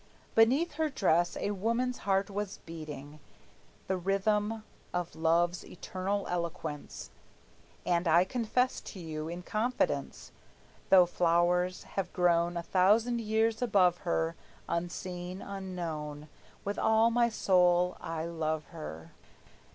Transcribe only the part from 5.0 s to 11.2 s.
love's eternal eloquence, And I confess to you, in confidence, Though